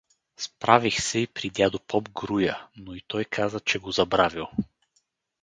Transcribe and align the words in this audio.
Справих 0.37 1.01
се 1.01 1.19
и 1.19 1.27
при 1.27 1.49
дядо 1.49 1.79
поп 1.79 2.09
Груя, 2.09 2.67
но 2.77 2.93
и 2.95 3.01
той 3.07 3.25
каза, 3.25 3.59
че 3.59 3.79
го 3.79 3.91
забравил. 3.91 4.47